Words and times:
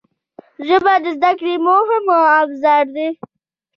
ژبه 0.67 0.93
د 1.03 1.05
زده 1.17 1.31
کړې 1.39 1.53
مهم 1.67 2.05
ابزار 2.39 2.85
دی 2.95 3.09